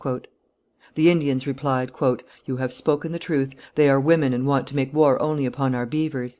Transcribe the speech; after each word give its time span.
The 0.95 1.11
Indians 1.11 1.45
replied: 1.45 1.91
"You 2.47 2.57
have 2.57 2.73
spoken 2.73 3.11
the 3.11 3.19
truth. 3.19 3.53
They 3.75 3.87
are 3.87 3.99
women 3.99 4.33
and 4.33 4.47
want 4.47 4.65
to 4.69 4.75
make 4.75 4.91
war 4.91 5.21
only 5.21 5.45
upon 5.45 5.75
our 5.75 5.85
beavers." 5.85 6.29